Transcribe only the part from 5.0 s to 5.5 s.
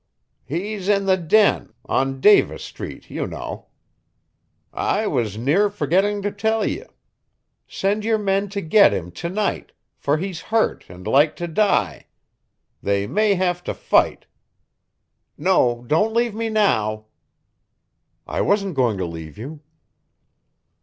was